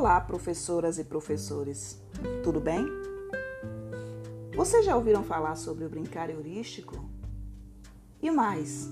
Olá, 0.00 0.18
professoras 0.18 0.98
e 0.98 1.04
professores. 1.04 2.00
Tudo 2.42 2.58
bem? 2.58 2.86
Vocês 4.56 4.86
já 4.86 4.96
ouviram 4.96 5.22
falar 5.22 5.56
sobre 5.56 5.84
o 5.84 5.90
brincar 5.90 6.30
heurístico? 6.30 7.04
E 8.22 8.30
mais, 8.30 8.88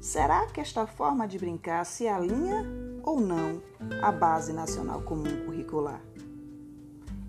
será 0.00 0.46
que 0.46 0.60
esta 0.60 0.86
forma 0.86 1.26
de 1.26 1.40
brincar 1.40 1.84
se 1.84 2.06
alinha 2.06 2.64
ou 3.02 3.20
não 3.20 3.60
à 4.00 4.12
Base 4.12 4.52
Nacional 4.52 5.02
Comum 5.02 5.44
Curricular? 5.44 6.00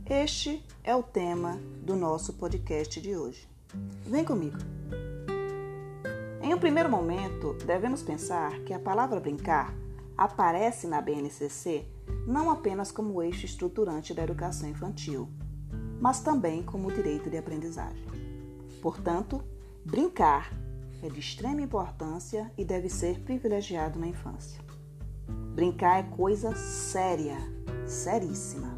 Este 0.07 0.63
é 0.83 0.95
o 0.95 1.01
tema 1.01 1.59
do 1.81 1.95
nosso 1.95 2.33
podcast 2.33 3.01
de 3.01 3.17
hoje. 3.17 3.49
Vem 4.05 4.23
comigo. 4.23 4.57
Em 6.43 6.53
um 6.53 6.59
primeiro 6.59 6.91
momento, 6.91 7.53
devemos 7.65 8.03
pensar 8.03 8.59
que 8.59 8.71
a 8.71 8.77
palavra 8.77 9.19
brincar 9.19 9.73
aparece 10.15 10.85
na 10.85 11.01
BNCC 11.01 11.94
não 12.25 12.49
apenas 12.49 12.91
como 12.91 13.21
eixo 13.21 13.45
estruturante 13.45 14.13
da 14.13 14.23
educação 14.23 14.69
infantil, 14.69 15.29
mas 15.99 16.19
também 16.19 16.63
como 16.63 16.91
direito 16.91 17.29
de 17.29 17.37
aprendizagem. 17.37 18.05
Portanto, 18.81 19.43
brincar 19.83 20.51
é 21.01 21.09
de 21.09 21.19
extrema 21.19 21.61
importância 21.61 22.51
e 22.57 22.65
deve 22.65 22.89
ser 22.89 23.19
privilegiado 23.21 23.99
na 23.99 24.07
infância. 24.07 24.59
Brincar 25.53 25.99
é 25.99 26.03
coisa 26.03 26.55
séria, 26.55 27.37
seríssima. 27.85 28.75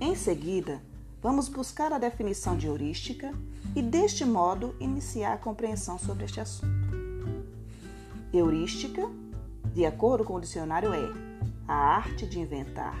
Em 0.00 0.14
seguida, 0.14 0.82
vamos 1.22 1.48
buscar 1.48 1.92
a 1.92 1.98
definição 1.98 2.56
de 2.56 2.66
heurística 2.66 3.32
e, 3.74 3.82
deste 3.82 4.24
modo, 4.24 4.74
iniciar 4.80 5.34
a 5.34 5.38
compreensão 5.38 5.98
sobre 5.98 6.24
este 6.24 6.40
assunto. 6.40 6.88
Heurística, 8.32 9.08
de 9.72 9.86
acordo 9.86 10.24
com 10.24 10.34
o 10.34 10.40
dicionário, 10.40 10.92
é 10.92 11.27
a 11.68 11.74
arte 11.74 12.26
de 12.26 12.40
inventar, 12.40 12.98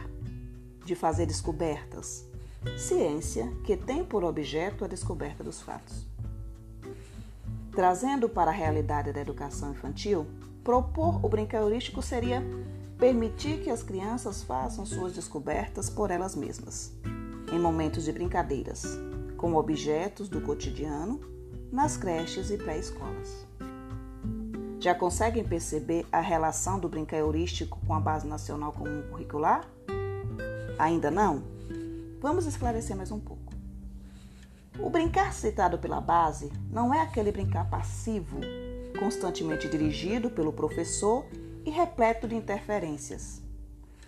de 0.84 0.94
fazer 0.94 1.24
descobertas, 1.24 2.26
ciência 2.76 3.50
que 3.64 3.76
tem 3.76 4.04
por 4.04 4.22
objeto 4.22 4.84
a 4.84 4.88
descoberta 4.88 5.42
dos 5.42 5.62
fatos. 5.62 6.06
Trazendo 7.72 8.28
para 8.28 8.50
a 8.50 8.54
realidade 8.54 9.10
da 9.10 9.20
educação 9.20 9.70
infantil, 9.70 10.26
propor 10.62 11.24
o 11.24 11.28
brincar 11.30 11.62
heurístico 11.62 12.02
seria 12.02 12.44
permitir 12.98 13.62
que 13.62 13.70
as 13.70 13.82
crianças 13.82 14.42
façam 14.42 14.84
suas 14.84 15.14
descobertas 15.14 15.88
por 15.88 16.10
elas 16.10 16.36
mesmas, 16.36 16.92
em 17.50 17.58
momentos 17.58 18.04
de 18.04 18.12
brincadeiras, 18.12 18.84
com 19.36 19.54
objetos 19.54 20.28
do 20.28 20.42
cotidiano, 20.42 21.20
nas 21.72 21.96
creches 21.96 22.50
e 22.50 22.58
pré-escolas. 22.58 23.46
Já 24.80 24.94
conseguem 24.94 25.42
perceber 25.42 26.06
a 26.12 26.20
relação 26.20 26.78
do 26.78 26.88
brincar 26.88 27.16
heurístico 27.16 27.80
com 27.84 27.94
a 27.94 28.00
Base 28.00 28.28
Nacional 28.28 28.72
Comum 28.72 29.02
Curricular? 29.10 29.68
Ainda 30.78 31.10
não? 31.10 31.42
Vamos 32.20 32.46
esclarecer 32.46 32.96
mais 32.96 33.10
um 33.10 33.18
pouco. 33.18 33.52
O 34.78 34.88
brincar 34.88 35.32
citado 35.32 35.78
pela 35.78 36.00
base 36.00 36.52
não 36.70 36.94
é 36.94 37.02
aquele 37.02 37.32
brincar 37.32 37.68
passivo, 37.68 38.38
constantemente 38.96 39.68
dirigido 39.68 40.30
pelo 40.30 40.52
professor 40.52 41.26
e 41.64 41.70
repleto 41.70 42.28
de 42.28 42.36
interferências, 42.36 43.42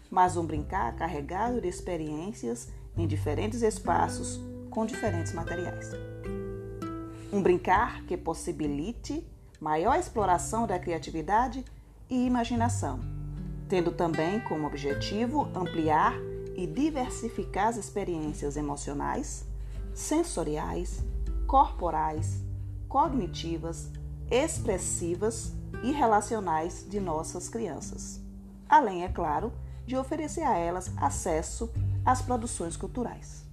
mas 0.08 0.36
um 0.36 0.46
brincar 0.46 0.94
carregado 0.94 1.60
de 1.60 1.66
experiências 1.66 2.68
em 2.96 3.08
diferentes 3.08 3.62
espaços 3.62 4.40
com 4.70 4.86
diferentes 4.86 5.32
materiais. 5.32 5.90
Um 7.32 7.42
brincar 7.42 8.04
que 8.04 8.16
possibilite 8.16 9.26
maior 9.60 9.96
exploração 9.96 10.66
da 10.66 10.78
criatividade 10.78 11.64
e 12.08 12.26
imaginação, 12.26 12.98
tendo 13.68 13.92
também 13.92 14.40
como 14.40 14.66
objetivo 14.66 15.48
ampliar 15.54 16.14
e 16.56 16.66
diversificar 16.66 17.68
as 17.68 17.76
experiências 17.76 18.56
emocionais, 18.56 19.44
sensoriais, 19.94 21.04
corporais, 21.46 22.42
cognitivas, 22.88 23.90
expressivas 24.30 25.52
e 25.82 25.92
relacionais 25.92 26.86
de 26.88 26.98
nossas 26.98 27.48
crianças, 27.48 28.20
além, 28.68 29.04
é 29.04 29.08
claro, 29.08 29.52
de 29.86 29.96
oferecer 29.96 30.42
a 30.42 30.56
elas 30.56 30.90
acesso 30.96 31.70
às 32.04 32.22
produções 32.22 32.76
culturais. 32.76 33.44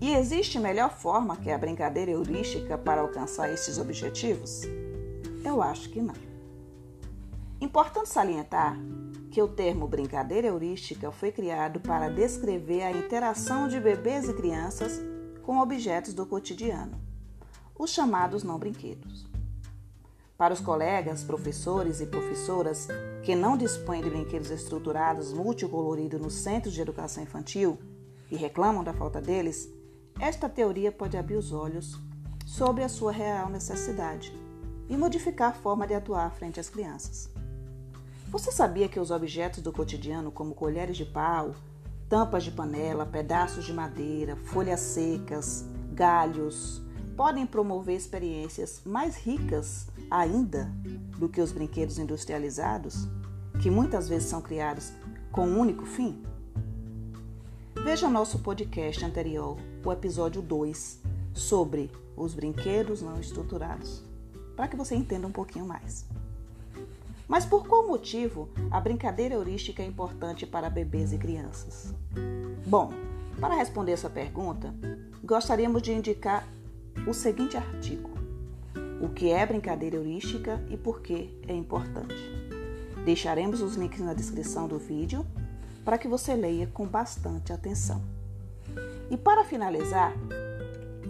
E 0.00 0.12
existe 0.12 0.58
melhor 0.58 0.90
forma 0.90 1.36
que 1.36 1.50
a 1.50 1.56
brincadeira 1.56 2.10
heurística 2.10 2.76
para 2.76 3.00
alcançar 3.00 3.50
estes 3.50 3.78
objetivos? 3.78 4.62
Eu 5.42 5.62
acho 5.62 5.88
que 5.88 6.02
não. 6.02 6.14
Importante 7.60 8.10
salientar 8.10 8.76
que 9.30 9.40
o 9.40 9.48
termo 9.48 9.88
brincadeira 9.88 10.48
heurística 10.48 11.10
foi 11.10 11.32
criado 11.32 11.80
para 11.80 12.10
descrever 12.10 12.82
a 12.82 12.92
interação 12.92 13.68
de 13.68 13.80
bebês 13.80 14.28
e 14.28 14.34
crianças 14.34 15.00
com 15.42 15.60
objetos 15.60 16.12
do 16.12 16.26
cotidiano, 16.26 17.00
os 17.78 17.90
chamados 17.90 18.42
não 18.42 18.58
brinquedos. 18.58 19.26
Para 20.36 20.52
os 20.52 20.60
colegas, 20.60 21.24
professores 21.24 22.00
e 22.00 22.06
professoras 22.06 22.88
que 23.22 23.34
não 23.34 23.56
dispõem 23.56 24.02
de 24.02 24.10
brinquedos 24.10 24.50
estruturados 24.50 25.32
multicoloridos 25.32 26.20
nos 26.20 26.34
centros 26.34 26.74
de 26.74 26.82
educação 26.82 27.22
infantil 27.22 27.78
e 28.30 28.36
reclamam 28.36 28.84
da 28.84 28.92
falta 28.92 29.20
deles, 29.20 29.70
esta 30.18 30.48
teoria 30.48 30.90
pode 30.90 31.16
abrir 31.16 31.36
os 31.36 31.52
olhos 31.52 32.00
sobre 32.44 32.82
a 32.82 32.88
sua 32.88 33.12
real 33.12 33.50
necessidade 33.50 34.32
e 34.88 34.96
modificar 34.96 35.50
a 35.50 35.54
forma 35.54 35.86
de 35.86 35.94
atuar 35.94 36.30
frente 36.30 36.60
às 36.60 36.68
crianças. 36.68 37.28
Você 38.28 38.50
sabia 38.50 38.88
que 38.88 38.98
os 38.98 39.10
objetos 39.10 39.62
do 39.62 39.72
cotidiano, 39.72 40.30
como 40.30 40.54
colheres 40.54 40.96
de 40.96 41.04
pau, 41.04 41.54
tampas 42.08 42.44
de 42.44 42.50
panela, 42.50 43.04
pedaços 43.04 43.64
de 43.64 43.72
madeira, 43.72 44.36
folhas 44.36 44.80
secas, 44.80 45.64
galhos, 45.92 46.82
podem 47.16 47.46
promover 47.46 47.96
experiências 47.96 48.82
mais 48.84 49.16
ricas 49.16 49.86
ainda 50.10 50.70
do 51.18 51.28
que 51.28 51.40
os 51.40 51.52
brinquedos 51.52 51.98
industrializados, 51.98 53.08
que 53.60 53.70
muitas 53.70 54.08
vezes 54.08 54.28
são 54.28 54.40
criados 54.40 54.92
com 55.32 55.46
um 55.46 55.58
único 55.58 55.84
fim? 55.84 56.22
Veja 57.82 58.10
nosso 58.10 58.40
podcast 58.40 59.04
anterior, 59.04 59.56
o 59.88 59.92
episódio 59.92 60.42
2, 60.42 61.00
sobre 61.32 61.90
os 62.16 62.34
brinquedos 62.34 63.02
não 63.02 63.20
estruturados, 63.20 64.02
para 64.56 64.66
que 64.66 64.76
você 64.76 64.96
entenda 64.96 65.28
um 65.28 65.32
pouquinho 65.32 65.64
mais. 65.64 66.04
Mas 67.28 67.44
por 67.44 67.66
qual 67.66 67.86
motivo 67.86 68.48
a 68.70 68.80
brincadeira 68.80 69.34
heurística 69.34 69.82
é 69.82 69.86
importante 69.86 70.44
para 70.44 70.68
bebês 70.68 71.12
e 71.12 71.18
crianças? 71.18 71.94
Bom, 72.66 72.92
para 73.40 73.54
responder 73.54 73.92
essa 73.92 74.10
pergunta, 74.10 74.74
gostaríamos 75.22 75.82
de 75.82 75.92
indicar 75.92 76.46
o 77.06 77.14
seguinte 77.14 77.56
artigo: 77.56 78.10
O 79.00 79.08
que 79.08 79.30
é 79.30 79.46
brincadeira 79.46 79.96
heurística 79.96 80.60
e 80.68 80.76
por 80.76 81.00
que 81.00 81.38
é 81.46 81.54
importante. 81.54 82.16
Deixaremos 83.04 83.62
os 83.62 83.76
links 83.76 84.00
na 84.00 84.14
descrição 84.14 84.66
do 84.66 84.78
vídeo 84.78 85.24
para 85.84 85.96
que 85.96 86.08
você 86.08 86.34
leia 86.34 86.66
com 86.66 86.86
bastante 86.86 87.52
atenção. 87.52 88.16
E 89.10 89.16
para 89.16 89.44
finalizar, 89.44 90.12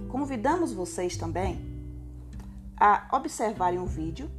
convidamos 0.09 0.73
vocês 0.73 1.17
também 1.17 1.61
a 2.77 3.09
observarem 3.12 3.79
um 3.79 3.87
vídeo 3.87 4.31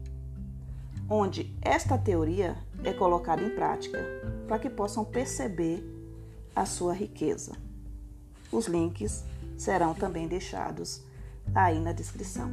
onde 1.09 1.55
esta 1.61 1.97
teoria 1.97 2.55
é 2.83 2.93
colocada 2.93 3.41
em 3.41 3.49
prática 3.49 3.99
para 4.47 4.59
que 4.59 4.69
possam 4.69 5.03
perceber 5.03 5.83
a 6.55 6.65
sua 6.65 6.93
riqueza. 6.93 7.53
Os 8.51 8.67
links 8.67 9.23
serão 9.57 9.93
também 9.93 10.27
deixados 10.27 11.01
aí 11.55 11.79
na 11.79 11.91
descrição. 11.91 12.51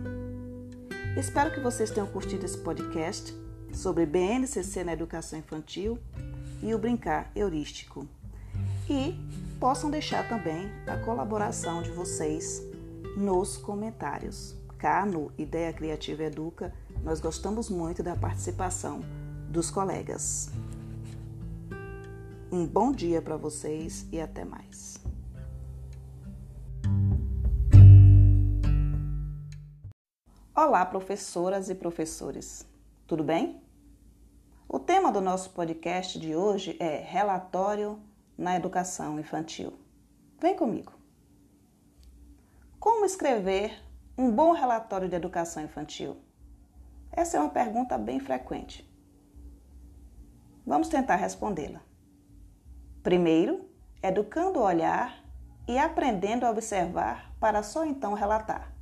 Espero 1.17 1.53
que 1.53 1.61
vocês 1.61 1.91
tenham 1.91 2.07
curtido 2.07 2.45
esse 2.45 2.59
podcast 2.59 3.35
sobre 3.73 4.07
BNCC 4.07 4.85
na 4.85 4.93
educação 4.93 5.39
infantil 5.39 5.99
e 6.63 6.75
o 6.75 6.79
brincar 6.79 7.31
heurístico. 7.35 8.07
E 8.89 9.15
possam 9.59 9.91
deixar 9.91 10.29
também 10.29 10.71
a 10.87 10.99
colaboração 10.99 11.83
de 11.83 11.91
vocês 11.91 12.63
nos 13.17 13.57
comentários. 13.57 14.55
Cá 14.77 15.07
no 15.07 15.33
Ideia 15.39 15.73
Criativa 15.73 16.25
Educa, 16.25 16.71
nós 17.03 17.19
gostamos 17.19 17.71
muito 17.71 18.03
da 18.03 18.15
participação 18.15 19.01
dos 19.49 19.71
colegas. 19.71 20.51
Um 22.53 22.67
bom 22.67 22.93
dia 22.93 23.23
para 23.23 23.39
vocês 23.39 24.07
e 24.13 24.21
até 24.21 24.45
mais. 24.45 24.99
Olá, 30.55 30.85
professoras 30.85 31.71
e 31.71 31.75
professores. 31.75 32.67
Tudo 33.07 33.25
bem? 33.25 33.63
O 34.69 34.79
tema 34.79 35.11
do 35.11 35.23
nosso 35.23 35.51
podcast 35.51 36.19
de 36.21 36.37
hoje 36.37 36.77
é 36.79 36.99
Relatório 36.99 37.99
na 38.37 38.57
Educação 38.57 39.19
Infantil. 39.19 39.73
Vem 40.41 40.57
comigo. 40.57 40.93
Como 42.79 43.07
escrever 43.07 43.83
um 44.17 44.31
bom 44.31 44.53
relatório 44.53 45.09
de 45.09 45.17
educação 45.17 45.63
infantil? 45.63 46.17
Essa 47.11 47.37
é 47.37 47.41
uma 47.41 47.51
pergunta 47.51 47.97
bem 47.97 48.21
frequente. 48.21 48.89
Vamos 50.67 50.89
tentar 50.89 51.17
respondê-la. 51.17 51.81
Primeiro, 53.03 53.69
educando 54.03 54.59
o 54.59 54.63
olhar 54.63 55.25
e 55.67 55.79
aprendendo 55.79 56.45
a 56.45 56.51
observar 56.51 57.33
para 57.41 57.63
só 57.63 57.85
então 57.85 58.15
relatar. 58.15 58.73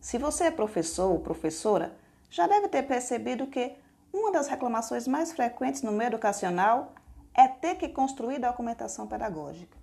Se 0.00 0.18
você 0.18 0.44
é 0.44 0.50
professor 0.50 1.10
ou 1.10 1.20
professora, 1.20 1.96
já 2.28 2.46
deve 2.46 2.68
ter 2.68 2.82
percebido 2.82 3.46
que 3.46 3.76
uma 4.12 4.32
das 4.32 4.48
reclamações 4.48 5.06
mais 5.06 5.32
frequentes 5.32 5.82
no 5.82 5.92
meio 5.92 6.08
educacional 6.08 6.92
é 7.34 7.48
ter 7.48 7.76
que 7.76 7.88
construir 7.88 8.38
documentação 8.38 9.06
pedagógica. 9.06 9.76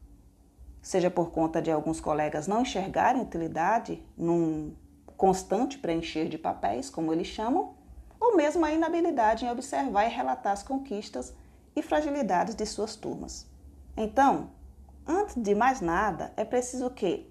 Seja 0.81 1.09
por 1.09 1.31
conta 1.31 1.61
de 1.61 1.71
alguns 1.71 1.99
colegas 1.99 2.47
não 2.47 2.61
enxergarem 2.61 3.21
utilidade 3.21 4.05
num 4.17 4.75
constante 5.17 5.77
preencher 5.77 6.29
de 6.29 6.37
papéis, 6.37 6.89
como 6.89 7.11
eles 7.11 7.27
chamam, 7.27 7.75
ou 8.19 8.35
mesmo 8.35 8.63
a 8.63 8.71
inabilidade 8.71 9.45
em 9.45 9.51
observar 9.51 10.05
e 10.05 10.09
relatar 10.09 10.53
as 10.53 10.63
conquistas 10.63 11.33
e 11.75 11.81
fragilidades 11.81 12.55
de 12.55 12.65
suas 12.65 12.95
turmas. 12.95 13.47
Então, 13.97 14.51
antes 15.05 15.35
de 15.35 15.55
mais 15.55 15.81
nada, 15.81 16.33
é 16.37 16.45
preciso 16.45 16.89
que 16.91 17.29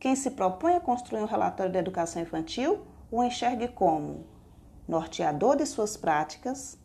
quem 0.00 0.14
se 0.14 0.30
propõe 0.32 0.74
a 0.74 0.80
construir 0.80 1.20
um 1.20 1.26
relatório 1.26 1.72
de 1.72 1.78
educação 1.78 2.22
infantil 2.22 2.86
o 3.10 3.22
enxergue 3.22 3.68
como 3.68 4.26
norteador 4.86 5.56
de 5.56 5.66
suas 5.66 5.96
práticas, 5.96 6.77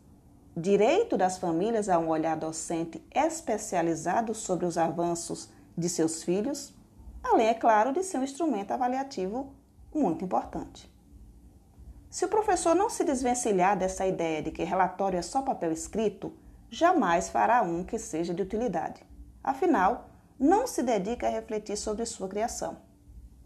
direito 0.56 1.16
das 1.16 1.38
famílias 1.38 1.88
a 1.88 1.98
um 1.98 2.08
olhar 2.08 2.36
docente 2.36 3.04
especializado 3.12 4.34
sobre 4.34 4.66
os 4.66 4.78
avanços 4.78 5.48
de 5.76 5.88
seus 5.88 6.22
filhos, 6.22 6.72
além, 7.22 7.48
é 7.48 7.54
claro, 7.54 7.92
de 7.92 8.04
ser 8.04 8.18
um 8.18 8.24
instrumento 8.24 8.70
avaliativo 8.70 9.52
muito 9.92 10.24
importante. 10.24 10.92
Se 12.08 12.24
o 12.24 12.28
professor 12.28 12.76
não 12.76 12.88
se 12.88 13.02
desvencilhar 13.02 13.76
dessa 13.76 14.06
ideia 14.06 14.40
de 14.40 14.52
que 14.52 14.62
relatório 14.62 15.18
é 15.18 15.22
só 15.22 15.42
papel 15.42 15.72
escrito, 15.72 16.32
jamais 16.70 17.28
fará 17.28 17.62
um 17.62 17.82
que 17.82 17.98
seja 17.98 18.32
de 18.32 18.42
utilidade. 18.42 19.02
Afinal, 19.42 20.08
não 20.38 20.66
se 20.66 20.82
dedica 20.82 21.26
a 21.26 21.30
refletir 21.30 21.76
sobre 21.76 22.06
sua 22.06 22.28
criação. 22.28 22.76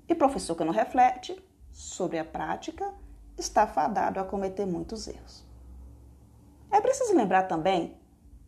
E 0.07 0.15
professor 0.15 0.55
que 0.55 0.65
não 0.65 0.73
reflete 0.73 1.43
sobre 1.73 2.19
a 2.19 2.25
prática 2.25 2.93
está 3.39 3.67
fadado 3.67 4.21
a 4.21 4.25
cometer 4.25 4.67
muitos 4.67 5.09
erros. 5.09 5.48
É 6.71 6.81
preciso 6.81 7.15
lembrar 7.15 7.45
também 7.45 7.97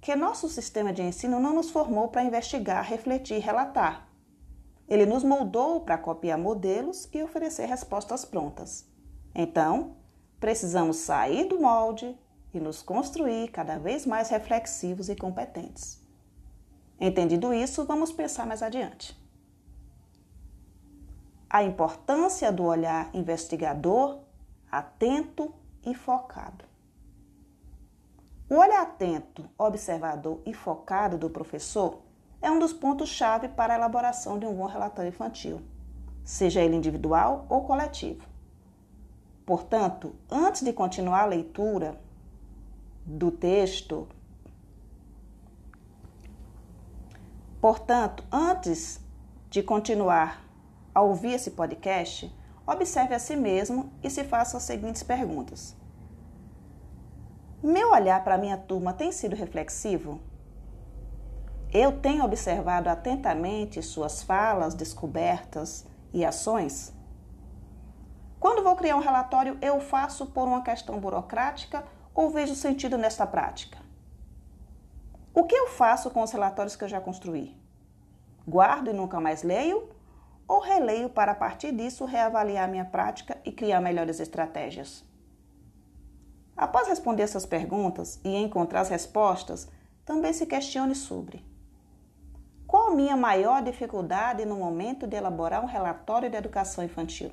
que 0.00 0.16
nosso 0.16 0.48
sistema 0.48 0.92
de 0.92 1.02
ensino 1.02 1.38
não 1.38 1.54
nos 1.54 1.70
formou 1.70 2.08
para 2.08 2.24
investigar, 2.24 2.84
refletir 2.84 3.40
relatar. 3.40 4.08
Ele 4.88 5.06
nos 5.06 5.22
moldou 5.22 5.80
para 5.80 5.98
copiar 5.98 6.38
modelos 6.38 7.08
e 7.12 7.22
oferecer 7.22 7.66
respostas 7.66 8.24
prontas. 8.24 8.88
Então, 9.34 9.96
precisamos 10.40 10.96
sair 10.96 11.44
do 11.46 11.60
molde 11.60 12.18
e 12.52 12.58
nos 12.58 12.82
construir 12.82 13.48
cada 13.50 13.78
vez 13.78 14.04
mais 14.04 14.28
reflexivos 14.30 15.08
e 15.08 15.14
competentes. 15.14 16.00
Entendido 16.98 17.54
isso, 17.54 17.84
vamos 17.84 18.10
pensar 18.12 18.46
mais 18.46 18.62
adiante. 18.62 19.18
A 21.48 21.62
importância 21.62 22.52
do 22.52 22.64
olhar 22.64 23.10
investigador, 23.14 24.20
atento 24.70 25.52
e 25.84 25.94
focado. 25.94 26.69
O 28.50 28.56
olhar 28.56 28.82
atento, 28.82 29.48
observador 29.56 30.40
e 30.44 30.52
focado 30.52 31.16
do 31.16 31.30
professor 31.30 32.00
é 32.42 32.50
um 32.50 32.58
dos 32.58 32.72
pontos-chave 32.72 33.46
para 33.46 33.72
a 33.72 33.76
elaboração 33.76 34.40
de 34.40 34.44
um 34.44 34.52
bom 34.52 34.66
relatório 34.66 35.10
infantil, 35.10 35.62
seja 36.24 36.60
ele 36.60 36.74
individual 36.74 37.46
ou 37.48 37.62
coletivo. 37.62 38.26
Portanto, 39.46 40.16
antes 40.28 40.62
de 40.62 40.72
continuar 40.72 41.22
a 41.22 41.26
leitura 41.26 42.00
do 43.06 43.30
texto, 43.30 44.08
portanto, 47.60 48.24
antes 48.32 49.00
de 49.48 49.62
continuar 49.62 50.42
a 50.92 51.00
ouvir 51.00 51.34
esse 51.34 51.52
podcast, 51.52 52.34
observe 52.66 53.14
a 53.14 53.20
si 53.20 53.36
mesmo 53.36 53.92
e 54.02 54.10
se 54.10 54.24
faça 54.24 54.56
as 54.56 54.64
seguintes 54.64 55.04
perguntas. 55.04 55.78
Meu 57.62 57.90
olhar 57.90 58.24
para 58.24 58.38
minha 58.38 58.56
turma 58.56 58.94
tem 58.94 59.12
sido 59.12 59.36
reflexivo? 59.36 60.18
Eu 61.70 62.00
tenho 62.00 62.24
observado 62.24 62.88
atentamente 62.88 63.82
suas 63.82 64.22
falas, 64.22 64.74
descobertas 64.74 65.86
e 66.10 66.24
ações? 66.24 66.90
Quando 68.38 68.62
vou 68.62 68.74
criar 68.76 68.96
um 68.96 69.00
relatório, 69.00 69.58
eu 69.60 69.78
faço 69.78 70.24
por 70.28 70.48
uma 70.48 70.62
questão 70.62 70.98
burocrática 70.98 71.84
ou 72.14 72.30
vejo 72.30 72.54
sentido 72.54 72.96
nesta 72.96 73.26
prática? 73.26 73.76
O 75.34 75.44
que 75.44 75.54
eu 75.54 75.68
faço 75.68 76.10
com 76.10 76.22
os 76.22 76.32
relatórios 76.32 76.76
que 76.76 76.84
eu 76.84 76.88
já 76.88 76.98
construí? 76.98 77.54
Guardo 78.48 78.88
e 78.88 78.94
nunca 78.94 79.20
mais 79.20 79.42
leio? 79.42 79.90
Ou 80.48 80.60
releio 80.60 81.10
para, 81.10 81.32
a 81.32 81.34
partir 81.34 81.72
disso, 81.72 82.06
reavaliar 82.06 82.66
minha 82.70 82.86
prática 82.86 83.36
e 83.44 83.52
criar 83.52 83.82
melhores 83.82 84.18
estratégias? 84.18 85.09
Após 86.60 86.88
responder 86.88 87.22
essas 87.22 87.46
perguntas 87.46 88.20
e 88.22 88.36
encontrar 88.36 88.82
as 88.82 88.90
respostas, 88.90 89.66
também 90.04 90.30
se 90.34 90.44
questione 90.44 90.94
sobre 90.94 91.42
qual 92.66 92.88
a 92.88 92.94
minha 92.94 93.16
maior 93.16 93.62
dificuldade 93.62 94.44
no 94.44 94.56
momento 94.56 95.06
de 95.06 95.16
elaborar 95.16 95.64
um 95.64 95.66
relatório 95.66 96.28
de 96.28 96.36
educação 96.36 96.84
infantil? 96.84 97.30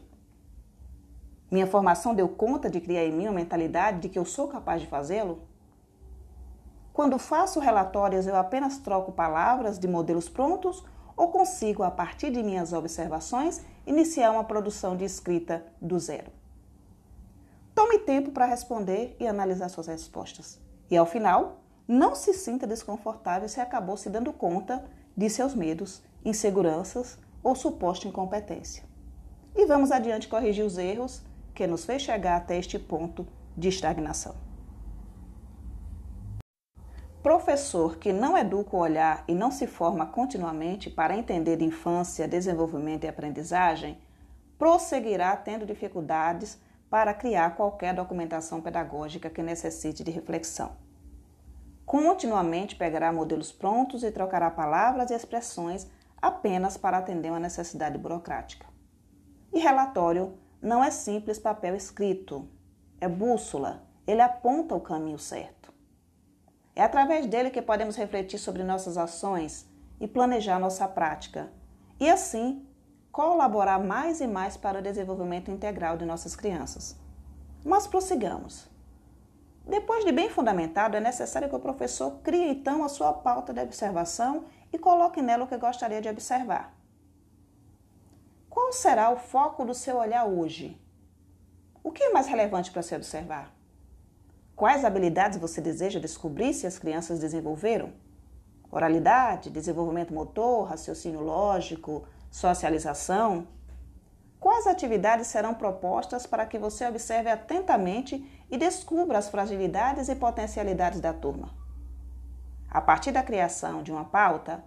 Minha 1.51 1.68
formação 1.68 2.15
deu 2.15 2.29
conta 2.29 2.69
de 2.69 2.79
criar 2.79 3.03
em 3.03 3.12
mim 3.12 3.25
uma 3.25 3.33
mentalidade 3.33 4.00
de 4.00 4.07
que 4.07 4.18
eu 4.18 4.24
sou 4.24 4.47
capaz 4.47 4.79
de 4.79 4.88
fazê-lo? 4.88 5.41
Quando 6.94 7.19
faço 7.19 7.59
relatórios, 7.59 8.27
eu 8.27 8.35
apenas 8.38 8.77
troco 8.77 9.12
palavras 9.12 9.77
de 9.77 9.89
modelos 9.89 10.29
prontos 10.29 10.85
ou 11.18 11.27
consigo, 11.27 11.83
a 11.83 11.91
partir 11.91 12.31
de 12.31 12.41
minhas 12.41 12.71
observações, 12.71 13.62
iniciar 13.85 14.31
uma 14.31 14.45
produção 14.45 14.95
de 14.95 15.03
escrita 15.03 15.65
do 15.81 16.00
zero? 16.00 16.31
Tome 17.77 18.00
tempo 18.00 18.31
para 18.31 18.47
responder 18.47 19.15
e 19.19 19.27
analisar 19.27 19.69
suas 19.69 19.85
respostas. 19.85 20.59
E 20.89 20.97
ao 20.97 21.06
final, 21.06 21.62
não 21.88 22.15
se 22.15 22.33
sinta 22.33 22.65
desconfortável 22.65 23.47
se 23.47 23.62
acabou 23.62 23.95
se 23.95 24.09
dando 24.09 24.33
conta 24.33 24.83
de 25.15 25.29
seus 25.29 25.53
medos, 25.53 26.01
inseguranças 26.25 27.19
ou 27.44 27.53
suposta 27.53 28.07
incompetência. 28.07 28.83
E 29.56 29.63
vamos 29.68 29.91
adiante 29.91 30.27
corrigir 30.27 30.65
os 30.65 30.79
erros 30.79 31.21
que 31.53 31.68
nos 31.68 31.85
fez 31.85 32.01
chegar 32.01 32.38
até 32.38 32.57
este 32.57 32.79
ponto 32.79 33.27
de 33.55 33.67
estagnação. 33.67 34.34
Professor 37.22 37.98
que 37.98 38.12
não 38.12 38.36
educa 38.36 38.75
o 38.75 38.79
olhar 38.79 39.24
e 39.27 39.36
não 39.36 39.51
se 39.51 39.67
forma 39.67 40.07
continuamente 40.07 40.89
para 40.89 41.15
entender 41.15 41.62
infância, 41.62 42.27
desenvolvimento 42.27 43.03
e 43.03 43.07
aprendizagem, 43.07 44.00
prosseguirá 44.57 45.38
tendo 45.38 45.63
dificuldades 45.63 46.57
para 46.89 47.13
criar 47.13 47.56
qualquer 47.56 47.94
documentação 47.94 48.62
pedagógica 48.62 49.29
que 49.29 49.44
necessite 49.44 50.03
de 50.03 50.12
reflexão. 50.12 50.72
Continuamente 51.86 52.75
pegará 52.75 53.13
modelos 53.13 53.51
prontos 53.51 54.03
e 54.03 54.12
trocará 54.12 54.51
palavras 54.51 55.10
e 55.10 55.13
expressões 55.13 55.88
apenas 56.22 56.75
para 56.75 56.98
atender 56.98 57.29
uma 57.29 57.39
necessidade 57.39 57.98
burocrática. 57.98 58.65
E 59.53 59.60
relatório 59.60 60.38
não 60.62 60.84
é 60.84 60.91
simples 60.91 61.39
papel 61.39 61.75
escrito, 61.75 62.48
é 63.00 63.08
bússola, 63.08 63.84
ele 64.06 64.22
aponta 64.22 64.75
o 64.75 64.82
caminho 64.82 65.20
certo. 65.20 65.74
É 66.75 66.84
através 66.84 67.25
dele 67.25 67.50
que 67.50 67.62
podemos 67.62 67.96
refletir 67.96 68.38
sobre 68.38 68.63
nossas 68.63 68.98
ações 68.98 69.65
e 70.00 70.08
planejar 70.08 70.60
nossa 70.60 70.88
prática, 70.88 71.51
e 72.00 72.10
assim 72.10 72.66
colaborar 73.17 73.79
mais 73.79 74.21
e 74.21 74.27
mais 74.27 74.55
para 74.55 74.77
o 74.77 74.81
desenvolvimento 74.83 75.50
integral 75.50 75.97
de 75.97 76.05
nossas 76.05 76.36
crianças. 76.36 76.95
Mas 77.65 77.88
prossigamos. 77.88 78.69
Depois 79.65 80.05
de 80.05 80.12
bem 80.12 80.29
fundamentado, 80.29 80.95
é 80.95 81.00
necessário 81.00 81.50
que 81.50 81.55
o 81.55 81.59
professor 81.59 82.19
crie 82.21 82.51
então 82.51 82.83
a 82.83 82.88
sua 82.88 83.12
pauta 83.12 83.51
de 83.51 83.59
observação 83.59 84.45
e 84.71 84.77
coloque 84.77 85.19
nela 85.19 85.45
o 85.45 85.47
que 85.47 85.57
gostaria 85.57 86.00
de 86.00 86.07
observar. 86.07 86.77
Qual 88.47 88.71
será 88.71 89.09
o 89.09 89.17
foco 89.17 89.65
do 89.65 89.74
seu 89.74 89.97
olhar 89.97 90.25
hoje? 90.25 90.79
O 91.83 91.91
que 91.91 92.03
é 92.03 92.13
mais 92.13 92.27
relevante 92.27 92.69
para 92.69 92.83
se 92.83 92.95
observar? 92.95 93.51
Quais 94.55 94.86
habilidades 94.86 95.39
você 95.39 95.59
deseja 95.59 96.00
descobrir 96.00 96.53
se 96.53 96.67
as 96.67 96.77
crianças 96.77 97.19
desenvolveram? 97.19 97.93
Oralidade, 98.71 99.50
desenvolvimento 99.50 100.13
motor, 100.13 100.67
raciocínio 100.67 101.21
lógico, 101.21 102.05
socialização? 102.29 103.48
Quais 104.39 104.67
atividades 104.67 105.27
serão 105.27 105.53
propostas 105.53 106.25
para 106.25 106.46
que 106.46 106.60
você 106.60 106.88
observe 106.88 107.29
atentamente 107.29 108.46
e 108.50 108.57
descubra 108.57 109.17
as 109.17 109.29
fragilidades 109.29 110.10
e 110.10 110.15
potencialidades 110.15 111.00
da 111.00 111.13
turma? 111.13 111.53
A 112.69 112.81
partir 112.81 113.12
da 113.12 113.24
criação 113.24 113.81
de 113.81 113.91
uma 113.91 114.05
pauta, 114.05 114.63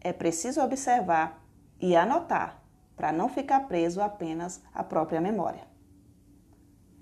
é 0.00 0.12
preciso 0.12 0.60
observar 0.60 1.42
e 1.80 1.96
anotar 1.96 2.62
para 2.96 3.12
não 3.12 3.28
ficar 3.28 3.60
preso 3.60 4.02
apenas 4.02 4.62
à 4.74 4.82
própria 4.82 5.20
memória. 5.20 5.62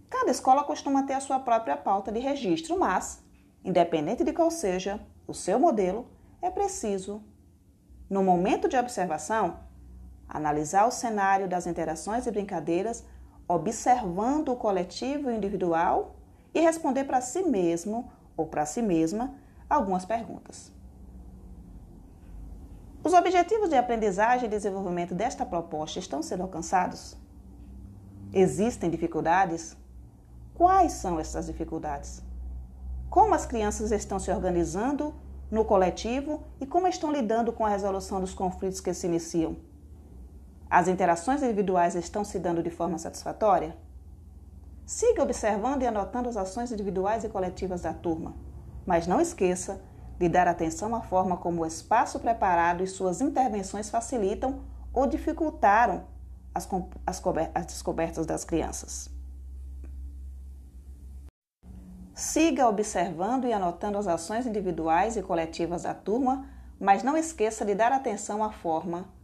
Cada 0.08 0.30
escola 0.30 0.62
costuma 0.62 1.02
ter 1.02 1.14
a 1.14 1.20
sua 1.20 1.40
própria 1.40 1.76
pauta 1.76 2.12
de 2.12 2.20
registro, 2.20 2.78
mas, 2.78 3.24
independente 3.64 4.22
de 4.22 4.32
qual 4.32 4.50
seja 4.50 5.00
o 5.26 5.34
seu 5.34 5.58
modelo, 5.58 6.08
é 6.40 6.50
preciso, 6.50 7.24
no 8.08 8.22
momento 8.22 8.68
de 8.68 8.76
observação, 8.76 9.58
analisar 10.28 10.86
o 10.86 10.90
cenário 10.90 11.48
das 11.48 11.66
interações 11.66 12.26
e 12.26 12.30
brincadeiras, 12.30 13.04
observando 13.48 14.50
o 14.50 14.56
coletivo 14.56 15.30
e 15.30 15.32
o 15.32 15.36
individual 15.36 16.16
e 16.52 16.60
responder 16.60 17.04
para 17.04 17.20
si 17.20 17.42
mesmo 17.42 18.10
ou 18.36 18.46
para 18.46 18.66
si 18.66 18.82
mesma 18.82 19.34
algumas 19.68 20.04
perguntas. 20.04 20.72
Os 23.04 23.12
objetivos 23.12 23.68
de 23.68 23.76
aprendizagem 23.76 24.46
e 24.46 24.50
desenvolvimento 24.50 25.14
desta 25.14 25.46
proposta 25.46 25.98
estão 25.98 26.22
sendo 26.22 26.42
alcançados? 26.42 27.16
Existem 28.32 28.90
dificuldades? 28.90 29.76
Quais 30.54 30.92
são 30.92 31.20
essas 31.20 31.46
dificuldades? 31.46 32.20
Como 33.08 33.34
as 33.34 33.46
crianças 33.46 33.92
estão 33.92 34.18
se 34.18 34.30
organizando 34.30 35.14
no 35.50 35.64
coletivo 35.64 36.42
e 36.60 36.66
como 36.66 36.88
estão 36.88 37.12
lidando 37.12 37.52
com 37.52 37.64
a 37.64 37.68
resolução 37.68 38.20
dos 38.20 38.34
conflitos 38.34 38.80
que 38.80 38.92
se 38.92 39.06
iniciam? 39.06 39.56
As 40.68 40.88
interações 40.88 41.42
individuais 41.42 41.94
estão 41.94 42.24
se 42.24 42.38
dando 42.40 42.62
de 42.62 42.70
forma 42.70 42.98
satisfatória? 42.98 43.76
Siga 44.84 45.22
observando 45.22 45.82
e 45.82 45.86
anotando 45.86 46.28
as 46.28 46.36
ações 46.36 46.72
individuais 46.72 47.24
e 47.24 47.28
coletivas 47.28 47.82
da 47.82 47.92
turma, 47.92 48.34
mas 48.84 49.06
não 49.06 49.20
esqueça 49.20 49.80
de 50.18 50.28
dar 50.28 50.48
atenção 50.48 50.94
à 50.94 51.02
forma 51.02 51.36
como 51.36 51.62
o 51.62 51.66
espaço 51.66 52.18
preparado 52.18 52.82
e 52.82 52.86
suas 52.86 53.20
intervenções 53.20 53.90
facilitam 53.90 54.60
ou 54.92 55.06
dificultaram 55.06 56.04
as, 56.54 56.68
as, 57.06 57.22
as 57.54 57.66
descobertas 57.66 58.26
das 58.26 58.44
crianças. 58.44 59.10
Siga 62.14 62.66
observando 62.66 63.44
e 63.44 63.52
anotando 63.52 63.98
as 63.98 64.08
ações 64.08 64.46
individuais 64.46 65.16
e 65.16 65.22
coletivas 65.22 65.82
da 65.82 65.94
turma, 65.94 66.48
mas 66.80 67.02
não 67.02 67.16
esqueça 67.16 67.64
de 67.64 67.74
dar 67.74 67.92
atenção 67.92 68.42
à 68.42 68.50
forma 68.50 69.15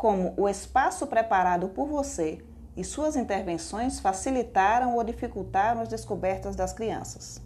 como 0.00 0.32
o 0.38 0.48
espaço 0.48 1.06
preparado 1.06 1.68
por 1.68 1.86
você 1.86 2.42
e 2.74 2.82
suas 2.82 3.16
intervenções 3.16 4.00
facilitaram 4.00 4.96
ou 4.96 5.04
dificultaram 5.04 5.82
as 5.82 5.88
descobertas 5.88 6.56
das 6.56 6.72
crianças. 6.72 7.38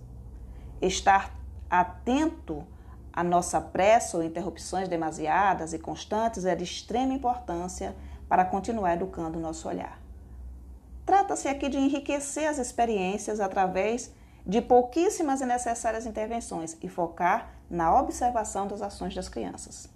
Estar 0.80 1.34
atento 1.68 2.64
à 3.12 3.24
nossa 3.24 3.60
pressa 3.60 4.18
ou 4.18 4.22
interrupções 4.22 4.88
demasiadas 4.88 5.72
e 5.72 5.80
constantes 5.80 6.44
é 6.44 6.54
de 6.54 6.62
extrema 6.62 7.12
importância 7.12 7.96
para 8.28 8.44
continuar 8.44 8.94
educando 8.94 9.36
o 9.36 9.42
nosso 9.42 9.68
olhar. 9.68 10.00
Trata-se 11.04 11.48
aqui 11.48 11.68
de 11.68 11.76
enriquecer 11.76 12.48
as 12.48 12.58
experiências 12.58 13.40
através 13.40 14.14
de 14.46 14.62
pouquíssimas 14.62 15.40
e 15.40 15.44
necessárias 15.44 16.06
intervenções 16.06 16.76
e 16.80 16.88
focar 16.88 17.50
na 17.68 17.98
observação 17.98 18.68
das 18.68 18.80
ações 18.80 19.12
das 19.12 19.28
crianças. 19.28 19.92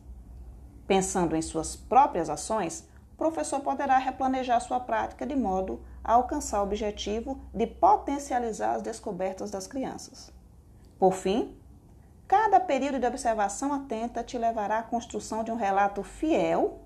Pensando 0.88 1.37
em 1.37 1.42
suas 1.42 1.76
próprias 1.76 2.28
ações, 2.28 2.88
o 3.12 3.16
professor 3.16 3.61
poderá 3.61 3.99
replanejar 3.99 4.61
sua 4.61 4.80
prática 4.80 5.25
de 5.25 5.37
modo 5.37 5.80
a 6.02 6.14
alcançar 6.14 6.61
o 6.61 6.64
objetivo 6.64 7.40
de 7.54 7.66
potencializar 7.66 8.75
as 8.75 8.83
descobertas 8.83 9.52
das 9.52 9.68
crianças. 9.68 10.33
Por 10.99 11.12
fim, 11.12 11.57
cada 12.26 12.59
período 12.59 12.99
de 12.99 13.07
observação 13.07 13.73
atenta 13.73 14.25
te 14.25 14.37
levará 14.37 14.80
à 14.80 14.83
construção 14.83 15.45
de 15.45 15.52
um 15.52 15.57
relato 15.57 16.02
fiel 16.02 16.80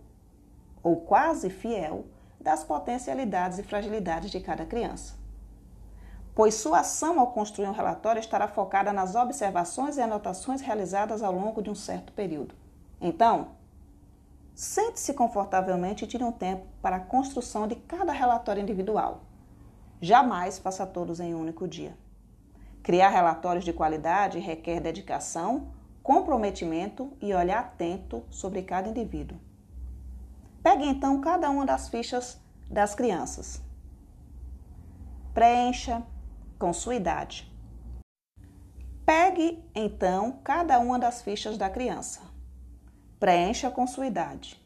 ou 0.83 0.97
quase 0.97 1.49
fiel 1.49 2.05
das 2.39 2.63
potencialidades 2.63 3.59
e 3.59 3.63
fragilidades 3.63 4.31
de 4.31 4.41
cada 4.41 4.67
criança 4.67 5.23
pois 6.35 6.55
sua 6.55 6.81
ação 6.81 7.21
ao 7.21 7.29
construir 7.29 7.69
um 7.69 7.73
relatório 7.73 8.21
estará 8.21 8.49
focada 8.49 8.93
nas 8.93 9.15
observações 9.15 9.97
e 9.97 10.01
anotações 10.01 10.61
realizadas 10.61 11.23
ao 11.23 11.33
longo 11.33 11.63
de 11.63 11.71
um 11.71 11.75
certo 11.75 12.13
período. 12.13 12.55
Então, 13.01 13.49
sente-se 14.55 15.15
confortavelmente 15.15 16.05
e 16.05 16.09
tire 16.09 16.25
um 16.25 16.33
tempo 16.33 16.67
para 16.81 16.97
a 16.97 17.01
construção 17.01 17.67
de 17.67 17.77
cada 17.77 18.13
relatório 18.13 18.63
individual. 18.63 19.23
Jamais 20.01 20.59
faça 20.59 20.87
todos 20.87 21.21
em 21.21 21.35
um 21.35 21.41
único 21.41 21.69
dia. 21.69 21.97
Criar 22.83 23.11
relatórios 23.11 23.65
de 23.65 23.73
qualidade 23.73 24.39
requer 24.39 24.81
dedicação, 24.81 25.73
comprometimento 26.03 27.13
e 27.21 27.33
olhar 27.33 27.61
atento 27.61 28.25
sobre 28.29 28.63
cada 28.63 28.89
indivíduo. 28.89 29.39
Pegue 30.63 30.87
então 30.87 31.21
cada 31.21 31.49
uma 31.51 31.65
das 31.65 31.89
fichas 31.89 32.41
das 32.69 32.95
crianças. 32.95 33.63
Preencha, 35.33 36.03
com 36.59 36.73
sua 36.73 36.95
idade. 36.95 37.51
Pegue, 39.05 39.63
então, 39.75 40.39
cada 40.45 40.79
uma 40.79 40.99
das 40.99 41.23
fichas 41.23 41.59
da 41.59 41.69
criança. 41.69 42.32
Preencha 43.23 43.71
com 43.71 43.87
sua 43.87 44.09
idade. 44.09 44.61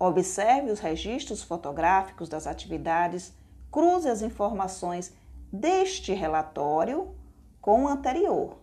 Observe 0.00 0.70
os 0.70 0.80
registros 0.80 1.42
fotográficos 1.42 2.26
das 2.26 2.46
atividades, 2.46 3.34
cruze 3.70 4.08
as 4.08 4.22
informações 4.22 5.12
deste 5.52 6.14
relatório 6.14 7.14
com 7.60 7.84
o 7.84 7.86
anterior 7.86 8.60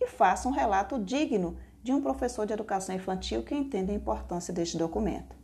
e 0.00 0.06
faça 0.06 0.48
um 0.48 0.50
relato 0.50 0.98
digno 0.98 1.58
de 1.82 1.92
um 1.92 2.00
professor 2.00 2.46
de 2.46 2.54
educação 2.54 2.94
infantil 2.94 3.42
que 3.42 3.54
entenda 3.54 3.92
a 3.92 3.94
importância 3.94 4.54
deste 4.54 4.78
documento. 4.78 5.36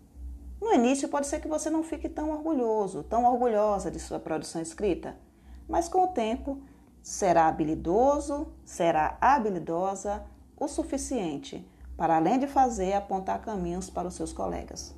No 0.58 0.72
início, 0.72 1.10
pode 1.10 1.26
ser 1.26 1.38
que 1.38 1.46
você 1.46 1.68
não 1.68 1.82
fique 1.82 2.08
tão 2.08 2.30
orgulhoso, 2.30 3.02
tão 3.02 3.26
orgulhosa 3.26 3.90
de 3.90 4.00
sua 4.00 4.18
produção 4.18 4.62
escrita, 4.62 5.14
mas 5.68 5.90
com 5.90 6.04
o 6.04 6.14
tempo 6.14 6.62
será 7.02 7.48
habilidoso, 7.48 8.50
será 8.64 9.18
habilidosa 9.20 10.24
o 10.56 10.66
suficiente 10.66 11.70
para, 11.96 12.16
além 12.16 12.38
de 12.38 12.46
fazer, 12.46 12.92
apontar 12.94 13.40
caminhos 13.40 13.90
para 13.90 14.08
os 14.08 14.14
seus 14.14 14.32
colegas. 14.32 14.94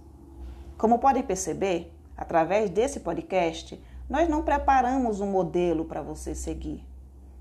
Como 0.79 0.99
podem 0.99 1.23
perceber, 1.23 1.93
através 2.17 2.71
desse 2.71 3.01
podcast, 3.01 3.83
nós 4.09 4.29
não 4.29 4.43
preparamos 4.43 5.21
um 5.21 5.31
modelo 5.31 5.85
para 5.85 6.03
você 6.03 6.35
seguir. 6.35 6.85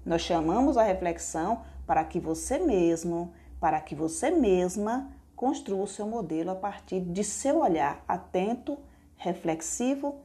Nós 0.05 0.22
chamamos 0.22 0.77
a 0.77 0.83
reflexão 0.83 1.62
para 1.86 2.03
que 2.03 2.19
você 2.19 2.60
mesmo, 2.60 3.33
para 3.60 3.79
que 3.81 3.95
você 3.95 4.29
mesma 4.29 5.12
construa 5.36 5.83
o 5.83 5.88
seu 5.88 6.07
modelo 6.07 6.51
a 6.51 6.55
partir 6.55 7.01
de 7.01 7.24
seu 7.24 7.60
olhar 7.60 8.03
atento, 8.07 8.77
reflexivo 9.15 10.15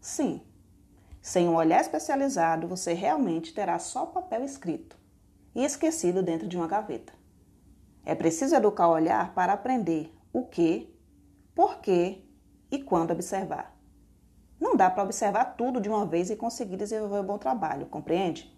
Sim. 0.00 0.40
Sem 1.20 1.48
um 1.48 1.56
olhar 1.56 1.80
especializado, 1.80 2.68
você 2.68 2.92
realmente 2.92 3.52
terá 3.52 3.80
só 3.80 4.06
papel 4.06 4.44
escrito 4.44 4.96
e 5.56 5.64
esquecido 5.64 6.22
dentro 6.22 6.46
de 6.46 6.56
uma 6.56 6.68
gaveta. 6.68 7.12
É 8.04 8.14
preciso 8.14 8.54
educar 8.54 8.86
o 8.86 8.92
olhar 8.92 9.34
para 9.34 9.52
aprender 9.52 10.14
o 10.32 10.44
que, 10.44 10.96
por 11.52 11.80
que 11.80 12.24
e 12.70 12.80
quando 12.80 13.10
observar. 13.10 13.76
Não 14.60 14.76
dá 14.76 14.88
para 14.88 15.02
observar 15.02 15.56
tudo 15.56 15.80
de 15.80 15.88
uma 15.88 16.06
vez 16.06 16.30
e 16.30 16.36
conseguir 16.36 16.76
desenvolver 16.76 17.20
um 17.20 17.26
bom 17.26 17.38
trabalho, 17.38 17.86
compreende? 17.86 18.56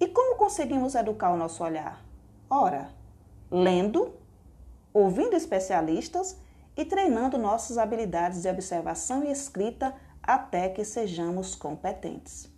E 0.00 0.08
como 0.08 0.36
conseguimos 0.36 0.94
educar 0.94 1.32
o 1.32 1.36
nosso 1.36 1.62
olhar? 1.62 2.02
Ora, 2.48 2.90
lendo, 3.50 4.14
ouvindo 4.92 5.36
especialistas 5.36 6.38
e 6.78 6.84
treinando 6.84 7.36
nossas 7.36 7.76
habilidades 7.76 8.42
de 8.42 8.48
observação 8.48 9.24
e 9.24 9.32
escrita 9.32 9.92
até 10.22 10.68
que 10.68 10.84
sejamos 10.84 11.56
competentes. 11.56 12.48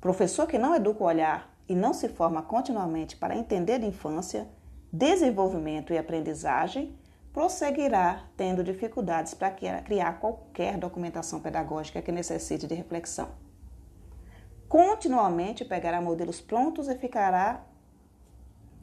Professor 0.00 0.46
que 0.46 0.56
não 0.56 0.74
educa 0.74 1.04
o 1.04 1.06
olhar 1.06 1.54
e 1.68 1.74
não 1.74 1.92
se 1.92 2.08
forma 2.08 2.40
continuamente 2.40 3.18
para 3.18 3.36
entender 3.36 3.82
infância, 3.82 4.48
desenvolvimento 4.90 5.92
e 5.92 5.98
aprendizagem, 5.98 6.98
prosseguirá 7.30 8.24
tendo 8.38 8.64
dificuldades 8.64 9.34
para 9.34 9.50
criar 9.50 10.18
qualquer 10.18 10.78
documentação 10.78 11.40
pedagógica 11.40 12.00
que 12.00 12.10
necessite 12.10 12.66
de 12.66 12.74
reflexão. 12.74 13.28
Continuamente 14.66 15.62
pegará 15.62 16.00
modelos 16.00 16.40
prontos 16.40 16.88
e 16.88 16.96
ficará 16.96 17.66